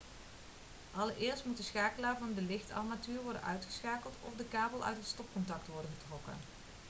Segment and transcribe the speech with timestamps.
[0.97, 5.67] allereerst moet de schakelaar van de lichtarmatuur worden uitgeschakeld of de kabel uit het stopcontact
[5.67, 6.33] worden getrokken